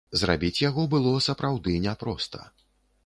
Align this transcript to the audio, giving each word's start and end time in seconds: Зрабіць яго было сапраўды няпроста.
Зрабіць 0.19 0.57
яго 0.69 0.85
было 0.95 1.13
сапраўды 1.27 1.77
няпроста. 1.87 2.39